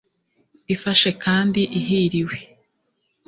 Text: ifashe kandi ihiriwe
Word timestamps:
ifashe 0.73 1.09
kandi 1.23 1.61
ihiriwe 1.79 2.37